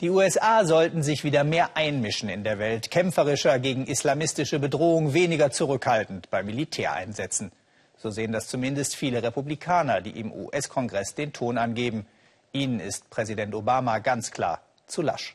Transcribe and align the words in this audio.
Die 0.00 0.10
USA 0.10 0.64
sollten 0.64 1.02
sich 1.02 1.24
wieder 1.24 1.42
mehr 1.42 1.76
einmischen 1.76 2.28
in 2.28 2.44
der 2.44 2.60
Welt, 2.60 2.88
kämpferischer 2.88 3.58
gegen 3.58 3.84
islamistische 3.84 4.60
Bedrohung, 4.60 5.12
weniger 5.12 5.50
zurückhaltend 5.50 6.30
bei 6.30 6.44
Militäreinsätzen. 6.44 7.50
So 7.96 8.10
sehen 8.10 8.30
das 8.30 8.46
zumindest 8.46 8.94
viele 8.94 9.24
Republikaner, 9.24 10.00
die 10.00 10.20
im 10.20 10.32
US-Kongress 10.32 11.16
den 11.16 11.32
Ton 11.32 11.58
angeben. 11.58 12.06
Ihnen 12.52 12.78
ist 12.78 13.10
Präsident 13.10 13.56
Obama 13.56 13.98
ganz 13.98 14.30
klar 14.30 14.60
zu 14.86 15.02
lasch. 15.02 15.34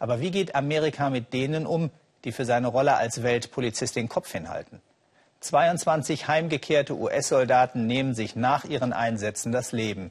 Aber 0.00 0.20
wie 0.20 0.32
geht 0.32 0.56
Amerika 0.56 1.08
mit 1.08 1.32
denen 1.32 1.64
um, 1.64 1.90
die 2.24 2.32
für 2.32 2.44
seine 2.44 2.66
Rolle 2.66 2.96
als 2.96 3.22
Weltpolizist 3.22 3.94
den 3.94 4.08
Kopf 4.08 4.32
hinhalten? 4.32 4.82
22 5.42 6.26
heimgekehrte 6.26 6.96
US-Soldaten 6.96 7.86
nehmen 7.86 8.16
sich 8.16 8.34
nach 8.34 8.64
ihren 8.64 8.92
Einsätzen 8.92 9.52
das 9.52 9.70
Leben. 9.70 10.10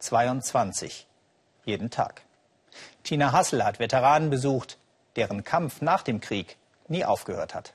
22. 0.00 1.06
Jeden 1.64 1.88
Tag. 1.88 2.25
Tina 3.02 3.32
Hassel 3.32 3.64
hat 3.64 3.78
Veteranen 3.78 4.30
besucht, 4.30 4.78
deren 5.16 5.44
Kampf 5.44 5.80
nach 5.80 6.02
dem 6.02 6.20
Krieg 6.20 6.56
nie 6.88 7.04
aufgehört 7.04 7.54
hat. 7.54 7.72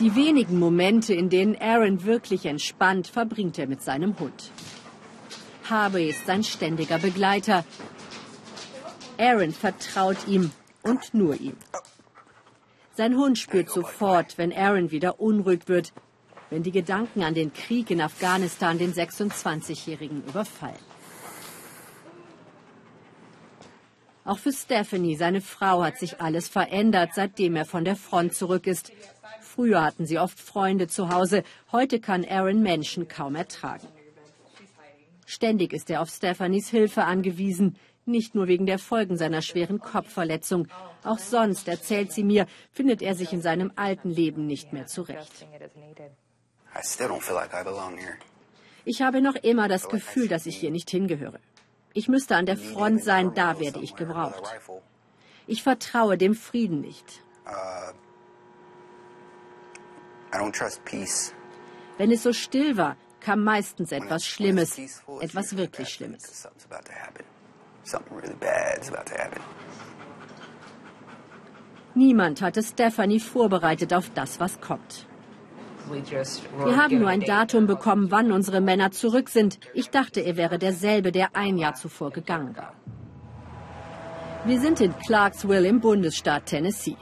Die 0.00 0.16
wenigen 0.16 0.58
Momente, 0.58 1.14
in 1.14 1.30
denen 1.30 1.56
Aaron 1.60 2.04
wirklich 2.04 2.46
entspannt, 2.46 3.06
verbringt 3.06 3.58
er 3.58 3.68
mit 3.68 3.82
seinem 3.82 4.18
Hund. 4.18 4.50
Harvey 5.70 6.10
ist 6.10 6.26
sein 6.26 6.42
ständiger 6.42 6.98
Begleiter. 6.98 7.64
Aaron 9.18 9.52
vertraut 9.52 10.26
ihm 10.26 10.50
und 10.82 11.14
nur 11.14 11.40
ihm. 11.40 11.56
Sein 12.96 13.16
Hund 13.16 13.38
spürt 13.38 13.70
sofort, 13.70 14.36
wenn 14.36 14.52
Aaron 14.52 14.90
wieder 14.90 15.20
unruhig 15.20 15.68
wird, 15.68 15.92
wenn 16.50 16.62
die 16.62 16.72
Gedanken 16.72 17.22
an 17.22 17.34
den 17.34 17.52
Krieg 17.52 17.90
in 17.90 18.00
Afghanistan 18.00 18.78
den 18.78 18.92
26-Jährigen 18.92 20.24
überfallen. 20.24 20.93
Auch 24.24 24.38
für 24.38 24.52
Stephanie, 24.52 25.16
seine 25.16 25.42
Frau, 25.42 25.84
hat 25.84 25.98
sich 25.98 26.20
alles 26.20 26.48
verändert, 26.48 27.10
seitdem 27.14 27.56
er 27.56 27.66
von 27.66 27.84
der 27.84 27.96
Front 27.96 28.34
zurück 28.34 28.66
ist. 28.66 28.90
Früher 29.42 29.84
hatten 29.84 30.06
sie 30.06 30.18
oft 30.18 30.40
Freunde 30.40 30.88
zu 30.88 31.10
Hause, 31.10 31.44
heute 31.72 32.00
kann 32.00 32.24
Aaron 32.24 32.62
Menschen 32.62 33.06
kaum 33.06 33.36
ertragen. 33.36 33.86
Ständig 35.26 35.72
ist 35.72 35.90
er 35.90 36.00
auf 36.00 36.08
Stephanies 36.08 36.70
Hilfe 36.70 37.04
angewiesen, 37.04 37.76
nicht 38.06 38.34
nur 38.34 38.46
wegen 38.48 38.66
der 38.66 38.78
Folgen 38.78 39.16
seiner 39.16 39.42
schweren 39.42 39.78
Kopfverletzung. 39.78 40.68
Auch 41.04 41.18
sonst, 41.18 41.68
erzählt 41.68 42.12
sie 42.12 42.24
mir, 42.24 42.46
findet 42.72 43.02
er 43.02 43.14
sich 43.14 43.32
in 43.32 43.42
seinem 43.42 43.72
alten 43.76 44.10
Leben 44.10 44.46
nicht 44.46 44.72
mehr 44.72 44.86
zurecht. 44.86 45.46
Ich 48.86 49.02
habe 49.02 49.22
noch 49.22 49.36
immer 49.36 49.68
das 49.68 49.88
Gefühl, 49.88 50.28
dass 50.28 50.46
ich 50.46 50.56
hier 50.56 50.70
nicht 50.70 50.90
hingehöre. 50.90 51.40
Ich 51.94 52.08
müsste 52.08 52.36
an 52.36 52.44
der 52.44 52.56
Front 52.56 53.04
sein, 53.04 53.34
da 53.34 53.60
werde 53.60 53.80
ich 53.80 53.94
gebraucht. 53.94 54.42
Ich 55.46 55.62
vertraue 55.62 56.18
dem 56.18 56.34
Frieden 56.34 56.80
nicht. 56.80 57.22
Wenn 61.96 62.10
es 62.10 62.22
so 62.24 62.32
still 62.32 62.76
war, 62.76 62.96
kam 63.20 63.44
meistens 63.44 63.92
etwas 63.92 64.26
Schlimmes, 64.26 64.76
etwas 65.20 65.56
wirklich 65.56 65.88
Schlimmes. 65.88 66.48
Niemand 71.94 72.42
hatte 72.42 72.62
Stephanie 72.62 73.20
vorbereitet 73.20 73.94
auf 73.94 74.10
das, 74.10 74.40
was 74.40 74.60
kommt. 74.60 75.06
Wir 75.90 76.76
haben 76.76 76.98
nur 76.98 77.08
ein 77.08 77.20
Datum 77.20 77.66
bekommen, 77.66 78.10
wann 78.10 78.32
unsere 78.32 78.60
Männer 78.60 78.90
zurück 78.90 79.28
sind. 79.28 79.58
Ich 79.74 79.90
dachte, 79.90 80.20
er 80.20 80.36
wäre 80.36 80.58
derselbe, 80.58 81.12
der 81.12 81.36
ein 81.36 81.58
Jahr 81.58 81.74
zuvor 81.74 82.10
gegangen 82.10 82.56
war. 82.56 82.72
Wir 84.46 84.60
sind 84.60 84.80
in 84.80 84.94
Clarksville 84.98 85.66
im 85.68 85.80
Bundesstaat 85.80 86.46
Tennessee. 86.46 86.96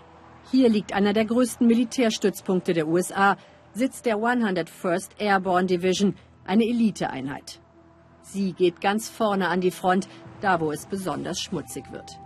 Hier 0.51 0.69
liegt 0.69 0.93
einer 0.93 1.13
der 1.13 1.25
größten 1.25 1.67
Militärstützpunkte 1.67 2.73
der 2.73 2.87
USA, 2.87 3.37
Sitz 3.73 4.03
der 4.03 4.17
101st 4.17 5.11
Airborne 5.19 5.67
Division, 5.67 6.15
eine 6.45 6.65
Eliteeinheit. 6.65 7.61
Sie 8.23 8.53
geht 8.53 8.81
ganz 8.81 9.09
vorne 9.09 9.49
an 9.49 9.61
die 9.61 9.71
Front, 9.71 10.09
da 10.41 10.61
wo 10.61 10.73
es 10.73 10.87
besonders 10.87 11.41
schmutzig 11.41 11.91
wird. 11.91 12.19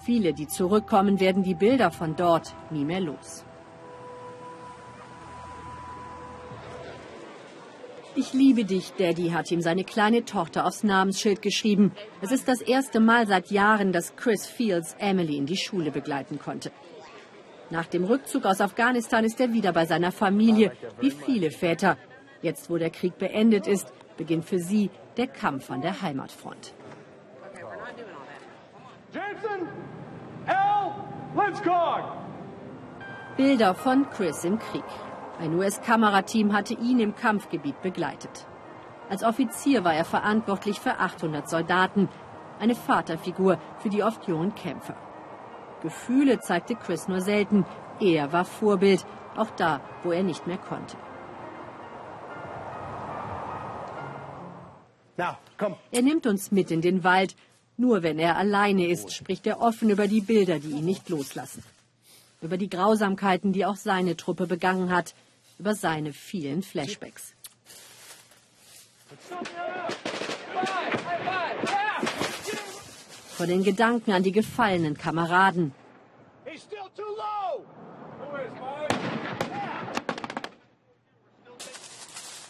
Viele, 0.00 0.32
die 0.32 0.46
zurückkommen, 0.46 1.20
werden 1.20 1.42
die 1.42 1.54
Bilder 1.54 1.90
von 1.90 2.16
dort 2.16 2.54
nie 2.70 2.84
mehr 2.84 3.00
los. 3.00 3.44
Ich 8.18 8.32
liebe 8.32 8.64
dich, 8.64 8.94
Daddy, 8.94 9.30
hat 9.30 9.48
ihm 9.52 9.60
seine 9.60 9.84
kleine 9.84 10.24
Tochter 10.24 10.66
aufs 10.66 10.82
Namensschild 10.82 11.40
geschrieben. 11.40 11.92
Es 12.20 12.32
ist 12.32 12.48
das 12.48 12.60
erste 12.60 12.98
Mal 12.98 13.28
seit 13.28 13.52
Jahren, 13.52 13.92
dass 13.92 14.16
Chris 14.16 14.44
Fields 14.44 14.96
Emily 14.98 15.36
in 15.36 15.46
die 15.46 15.56
Schule 15.56 15.92
begleiten 15.92 16.40
konnte. 16.40 16.72
Nach 17.70 17.86
dem 17.86 18.02
Rückzug 18.02 18.44
aus 18.44 18.60
Afghanistan 18.60 19.24
ist 19.24 19.40
er 19.40 19.52
wieder 19.52 19.72
bei 19.72 19.86
seiner 19.86 20.10
Familie, 20.10 20.72
wie 20.98 21.12
viele 21.12 21.52
Väter. 21.52 21.96
Jetzt, 22.42 22.68
wo 22.68 22.76
der 22.76 22.90
Krieg 22.90 23.16
beendet 23.18 23.68
ist, 23.68 23.92
beginnt 24.16 24.46
für 24.46 24.58
sie 24.58 24.90
der 25.16 25.28
Kampf 25.28 25.70
an 25.70 25.80
der 25.80 26.02
Heimatfront. 26.02 26.74
Jameson, 29.12 29.68
L, 30.46 30.92
Bilder 33.36 33.74
von 33.76 34.10
Chris 34.10 34.42
im 34.42 34.58
Krieg. 34.58 34.82
Ein 35.40 35.54
US-Kamerateam 35.54 36.52
hatte 36.52 36.74
ihn 36.74 36.98
im 36.98 37.14
Kampfgebiet 37.14 37.80
begleitet. 37.80 38.46
Als 39.08 39.22
Offizier 39.22 39.84
war 39.84 39.94
er 39.94 40.04
verantwortlich 40.04 40.80
für 40.80 40.98
800 40.98 41.48
Soldaten, 41.48 42.08
eine 42.58 42.74
Vaterfigur 42.74 43.58
für 43.78 43.88
die 43.88 44.02
oft 44.02 44.26
jungen 44.26 44.54
Kämpfer. 44.56 44.96
Gefühle 45.80 46.40
zeigte 46.40 46.74
Chris 46.74 47.06
nur 47.06 47.20
selten. 47.20 47.64
Er 48.00 48.32
war 48.32 48.44
Vorbild, 48.44 49.06
auch 49.36 49.50
da, 49.50 49.80
wo 50.02 50.10
er 50.10 50.24
nicht 50.24 50.46
mehr 50.48 50.58
konnte. 50.58 50.96
Er 55.90 56.02
nimmt 56.02 56.26
uns 56.26 56.50
mit 56.50 56.70
in 56.70 56.80
den 56.80 57.04
Wald. 57.04 57.36
Nur 57.76 58.02
wenn 58.02 58.18
er 58.18 58.36
alleine 58.36 58.88
ist, 58.88 59.12
spricht 59.12 59.46
er 59.46 59.60
offen 59.60 59.88
über 59.88 60.08
die 60.08 60.20
Bilder, 60.20 60.58
die 60.58 60.70
ihn 60.70 60.84
nicht 60.84 61.08
loslassen. 61.08 61.62
Über 62.40 62.56
die 62.56 62.68
Grausamkeiten, 62.68 63.52
die 63.52 63.64
auch 63.64 63.76
seine 63.76 64.16
Truppe 64.16 64.46
begangen 64.46 64.90
hat, 64.90 65.14
über 65.58 65.74
seine 65.74 66.12
vielen 66.12 66.62
Flashbacks. 66.62 67.34
Vor 73.36 73.46
den 73.46 73.62
Gedanken 73.62 74.12
an 74.12 74.22
die 74.22 74.32
gefallenen 74.32 74.96
Kameraden. 74.96 75.72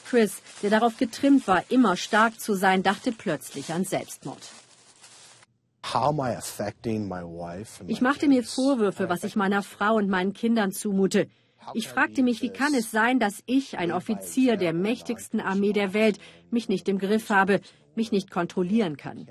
Chris, 0.08 0.40
der 0.62 0.70
darauf 0.70 0.96
getrimmt 0.96 1.46
war, 1.46 1.62
immer 1.69 1.96
stark 1.96 2.40
zu 2.40 2.54
sein, 2.54 2.82
dachte 2.82 3.12
plötzlich 3.12 3.72
an 3.75 3.84
Selbstmord. 3.84 4.40
Ich 7.86 8.00
machte 8.00 8.28
mir 8.28 8.42
Vorwürfe, 8.42 9.08
was 9.08 9.25
ich 9.25 9.36
meiner 9.36 9.62
Frau 9.62 9.96
und 9.96 10.08
meinen 10.08 10.32
Kindern 10.32 10.72
zumute. 10.72 11.28
Ich 11.74 11.88
fragte 11.88 12.22
mich, 12.22 12.42
wie 12.42 12.50
kann 12.50 12.74
es 12.74 12.91
sein, 12.91 13.19
dass 13.19 13.42
ich, 13.46 13.78
ein 13.78 13.92
Offizier 13.92 14.56
der 14.56 14.72
mächtigsten 14.72 15.41
Armee 15.41 15.72
der 15.72 15.92
Welt, 15.92 16.19
mich 16.50 16.69
nicht 16.69 16.88
im 16.88 16.98
Griff 16.98 17.30
habe, 17.30 17.60
mich 17.94 18.12
nicht 18.12 18.30
kontrollieren 18.30 18.96
kann. 18.96 19.26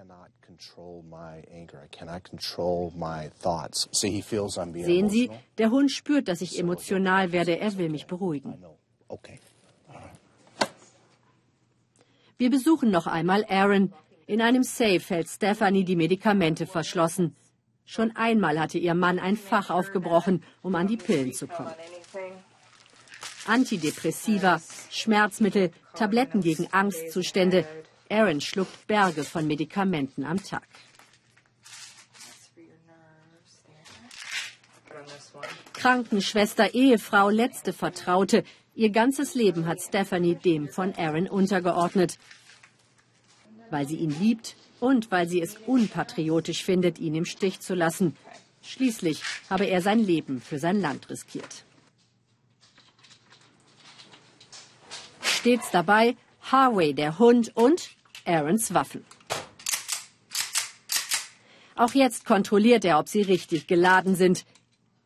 Sehen 4.73 5.09
Sie, 5.09 5.29
der 5.57 5.71
Hund 5.71 5.91
spürt, 5.91 6.27
dass 6.27 6.41
ich 6.41 6.59
emotional 6.59 7.31
werde. 7.31 7.59
Er 7.59 7.77
will 7.77 7.89
mich 7.89 8.07
beruhigen. 8.07 8.57
Wir 12.37 12.49
besuchen 12.49 12.91
noch 12.91 13.07
einmal 13.07 13.45
Aaron. 13.49 13.93
In 14.27 14.41
einem 14.41 14.63
Safe 14.63 15.01
hält 15.07 15.27
Stephanie 15.29 15.85
die 15.85 15.95
Medikamente 15.95 16.65
verschlossen. 16.67 17.35
Schon 17.85 18.13
einmal 18.15 18.59
hatte 18.59 18.77
ihr 18.77 18.93
Mann 18.93 19.17
ein 19.17 19.37
Fach 19.37 19.69
aufgebrochen, 19.69 20.43
um 20.61 20.75
an 20.75 20.87
die 20.87 20.97
Pillen 20.97 21.31
zu 21.33 21.47
kommen. 21.47 21.73
Antidepressiva, 23.47 24.61
Schmerzmittel, 24.89 25.71
Tabletten 25.93 26.41
gegen 26.41 26.67
Angstzustände. 26.71 27.65
Aaron 28.09 28.41
schluckt 28.41 28.87
Berge 28.87 29.23
von 29.23 29.47
Medikamenten 29.47 30.23
am 30.23 30.41
Tag. 30.43 30.67
Krankenschwester, 35.73 36.73
Ehefrau, 36.73 37.29
letzte 37.29 37.71
Vertraute. 37.71 38.43
Ihr 38.75 38.89
ganzes 38.89 39.35
Leben 39.35 39.65
hat 39.65 39.79
Stephanie 39.81 40.35
dem 40.35 40.69
von 40.69 40.93
Aaron 40.95 41.27
untergeordnet. 41.27 42.17
Weil 43.69 43.87
sie 43.87 43.97
ihn 43.97 44.15
liebt 44.19 44.55
und 44.79 45.11
weil 45.11 45.27
sie 45.27 45.41
es 45.41 45.57
unpatriotisch 45.65 46.63
findet, 46.63 46.99
ihn 46.99 47.15
im 47.15 47.25
Stich 47.25 47.59
zu 47.59 47.75
lassen. 47.75 48.15
Schließlich 48.61 49.21
habe 49.49 49.65
er 49.65 49.81
sein 49.81 49.99
Leben 49.99 50.41
für 50.41 50.59
sein 50.59 50.81
Land 50.81 51.09
riskiert. 51.09 51.66
Stets 55.37 55.69
dabei 55.71 56.15
Harvey, 56.41 56.95
der 56.95 57.19
Hund 57.19 57.55
und 57.55 57.91
Aarons 58.25 58.73
Waffen. 58.73 59.05
Auch 61.75 61.93
jetzt 61.93 62.25
kontrolliert 62.25 62.83
er, 62.85 62.97
ob 62.97 63.07
sie 63.07 63.21
richtig 63.21 63.67
geladen 63.67 64.15
sind. 64.15 64.45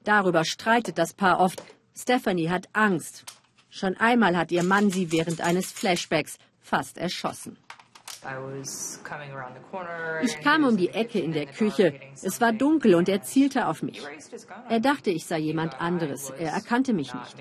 Darüber 0.06 0.46
streitet 0.46 0.98
das 0.98 1.14
Paar 1.14 1.42
oft. 1.42 1.62
Stephanie 1.94 2.50
hat 2.50 2.70
Angst. 2.72 3.26
Schon 3.70 3.98
einmal 3.98 4.38
hat 4.38 4.52
ihr 4.54 4.64
Mann 4.64 4.90
sie 4.90 5.12
während 5.12 5.42
eines 5.42 5.74
Flashbacks 5.74 6.38
fast 6.62 6.98
erschossen. 6.98 7.58
Ich 10.22 10.40
kam 10.42 10.64
um 10.64 10.78
die 10.78 10.90
Ecke 10.90 11.20
in 11.20 11.32
der 11.32 11.48
Küche. 11.48 12.00
Es 12.22 12.40
war 12.40 12.54
dunkel 12.54 12.96
und 12.96 13.10
er 13.10 13.24
zielte 13.24 13.68
auf 13.68 13.82
mich. 13.82 14.02
Er 14.70 14.80
dachte, 14.80 15.10
ich 15.10 15.26
sei 15.26 15.40
jemand 15.40 15.82
anderes. 15.82 16.30
Er 16.30 16.52
erkannte 16.52 16.94
mich 16.94 17.14
nicht. 17.14 17.36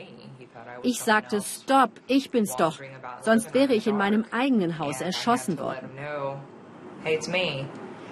Ich 0.83 1.03
sagte, 1.03 1.43
stopp, 1.43 1.91
ich 2.07 2.31
bin's 2.31 2.57
doch. 2.57 2.79
Sonst 3.23 3.53
wäre 3.53 3.75
ich 3.75 3.87
in 3.87 3.97
meinem 3.97 4.25
eigenen 4.31 4.79
Haus 4.79 5.01
erschossen 5.01 5.59
worden. 5.59 5.91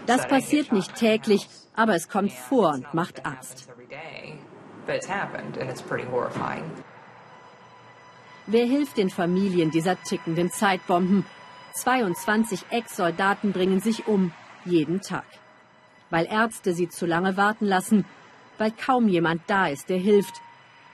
Das 0.06 0.26
passiert 0.26 0.73
nicht 0.73 0.94
täglich, 0.94 1.49
aber 1.75 1.94
es 1.94 2.09
kommt 2.09 2.32
vor 2.32 2.73
und 2.73 2.93
macht 2.93 3.25
Angst. 3.25 3.69
Wer 8.47 8.64
hilft 8.64 8.97
den 8.97 9.11
Familien 9.11 9.71
dieser 9.71 10.03
tickenden 10.03 10.50
Zeitbomben? 10.50 11.25
22 11.79 12.67
Ex-Soldaten 12.71 13.53
bringen 13.53 13.81
sich 13.81 14.09
um, 14.09 14.33
jeden 14.65 15.01
Tag. 15.01 15.27
Weil 16.11 16.27
Ärzte 16.27 16.75
sie 16.75 16.89
zu 16.89 17.07
lange 17.07 17.37
warten 17.37 17.67
lassen, 17.67 18.05
weil 18.59 18.73
kaum 18.73 19.09
jemand 19.09 19.43
da 19.47 19.69
ist, 19.69 19.89
der 19.89 19.99
hilft, 19.99 20.35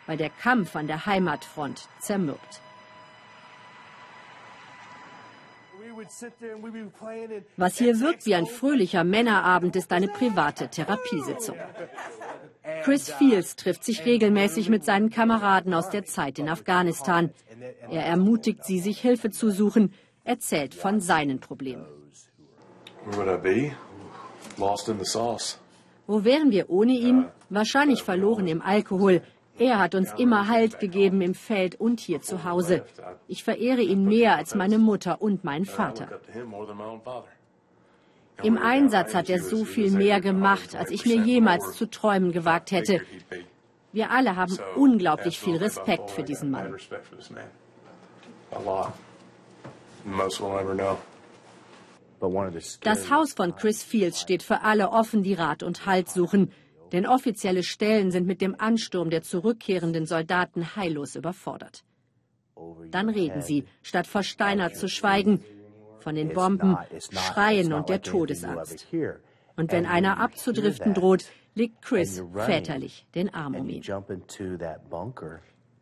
weil 0.06 0.16
der 0.16 0.30
Kampf 0.30 0.76
an 0.76 0.86
der 0.86 1.06
Heimatfront 1.06 1.88
zermürbt. 2.00 2.60
Was 7.56 7.78
hier 7.78 8.00
wirkt 8.00 8.26
wie 8.26 8.34
ein 8.34 8.46
fröhlicher 8.46 9.04
Männerabend, 9.04 9.76
ist 9.76 9.92
eine 9.92 10.08
private 10.08 10.68
Therapiesitzung. 10.68 11.56
Chris 12.82 13.10
Fields 13.10 13.56
trifft 13.56 13.84
sich 13.84 14.04
regelmäßig 14.04 14.68
mit 14.68 14.84
seinen 14.84 15.08
Kameraden 15.10 15.72
aus 15.72 15.88
der 15.90 16.04
Zeit 16.04 16.38
in 16.38 16.48
Afghanistan. 16.48 17.30
Er 17.90 18.04
ermutigt 18.04 18.64
sie, 18.64 18.80
sich 18.80 19.00
Hilfe 19.00 19.30
zu 19.30 19.50
suchen, 19.50 19.94
erzählt 20.24 20.74
von 20.74 21.00
seinen 21.00 21.38
Problemen. 21.38 21.86
Wo 26.06 26.24
wären 26.24 26.50
wir 26.50 26.70
ohne 26.70 26.92
ihn? 26.92 27.26
Wahrscheinlich 27.50 28.02
verloren 28.02 28.46
im 28.46 28.62
Alkohol. 28.62 29.22
Er 29.58 29.78
hat 29.78 29.94
uns 29.94 30.12
immer 30.18 30.48
Halt 30.48 30.80
gegeben 30.80 31.20
im 31.20 31.34
Feld 31.34 31.80
und 31.80 32.00
hier 32.00 32.20
zu 32.20 32.44
Hause. 32.44 32.84
Ich 33.28 33.44
verehre 33.44 33.82
ihn 33.82 34.04
mehr 34.04 34.36
als 34.36 34.54
meine 34.54 34.78
Mutter 34.78 35.22
und 35.22 35.44
meinen 35.44 35.64
Vater. 35.64 36.20
Im 38.42 38.58
Einsatz 38.58 39.14
hat 39.14 39.30
er 39.30 39.40
so 39.40 39.64
viel 39.64 39.92
mehr 39.92 40.20
gemacht, 40.20 40.74
als 40.74 40.90
ich 40.90 41.06
mir 41.06 41.16
jemals 41.16 41.72
zu 41.72 41.88
träumen 41.88 42.32
gewagt 42.32 42.72
hätte. 42.72 43.00
Wir 43.92 44.10
alle 44.10 44.34
haben 44.34 44.58
unglaublich 44.74 45.38
viel 45.38 45.56
Respekt 45.56 46.10
für 46.10 46.24
diesen 46.24 46.50
Mann. 46.50 46.74
Das 52.82 53.10
Haus 53.10 53.32
von 53.32 53.54
Chris 53.56 53.82
Fields 53.82 54.20
steht 54.20 54.42
für 54.42 54.62
alle 54.62 54.90
offen, 54.90 55.22
die 55.22 55.34
Rat 55.34 55.62
und 55.62 55.86
Halt 55.86 56.08
suchen. 56.08 56.52
Denn 56.92 57.06
offizielle 57.06 57.62
Stellen 57.62 58.10
sind 58.10 58.26
mit 58.26 58.40
dem 58.40 58.54
Ansturm 58.58 59.10
der 59.10 59.22
zurückkehrenden 59.22 60.06
Soldaten 60.06 60.76
heillos 60.76 61.16
überfordert. 61.16 61.84
Dann 62.90 63.08
reden 63.08 63.42
sie, 63.42 63.64
statt 63.82 64.06
versteinert 64.06 64.76
zu 64.76 64.88
schweigen, 64.88 65.42
von 65.98 66.14
den 66.14 66.32
Bomben, 66.32 66.76
Schreien 67.10 67.72
und 67.72 67.88
der 67.88 68.02
Todesangst. 68.02 68.86
Und 69.56 69.72
wenn 69.72 69.86
einer 69.86 70.20
abzudriften 70.20 70.94
droht, 70.94 71.24
legt 71.54 71.82
Chris 71.82 72.22
väterlich 72.34 73.06
den 73.14 73.32
Arm 73.32 73.54
um 73.54 73.68
ihn. 73.68 73.82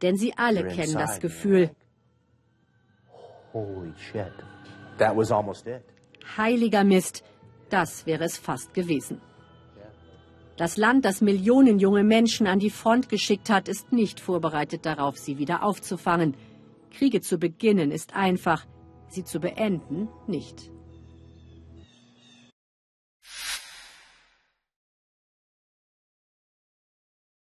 Denn 0.03 0.17
sie 0.17 0.35
alle 0.37 0.67
kennen 0.69 0.95
das 0.95 1.21
Gefühl. 1.21 1.71
Heiliger 6.37 6.85
Mist, 6.85 7.23
das 7.71 8.07
wäre 8.07 8.25
es 8.25 8.39
fast 8.39 8.75
gewesen. 8.75 9.21
Das 10.57 10.77
Land, 10.77 11.05
das 11.05 11.21
Millionen 11.21 11.79
junge 11.79 12.05
Menschen 12.05 12.47
an 12.47 12.59
die 12.59 12.71
Front 12.71 13.09
geschickt 13.09 13.51
hat, 13.51 13.69
ist 13.69 13.93
nicht 13.93 14.21
vorbereitet 14.21 14.85
darauf, 14.85 15.17
sie 15.19 15.39
wieder 15.39 15.63
aufzufangen. 15.63 16.35
Kriege 16.91 17.21
zu 17.21 17.39
beginnen 17.39 17.91
ist 17.91 18.15
einfach, 18.15 18.67
sie 19.09 19.25
zu 19.25 19.41
beenden 19.41 20.09
nicht. 20.27 20.72